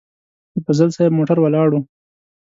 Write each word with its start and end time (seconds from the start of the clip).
د 0.53 0.55
فضل 0.65 0.89
صاحب 0.95 1.13
موټر 1.17 1.37
ولاړ 1.41 1.67
و. 1.71 1.75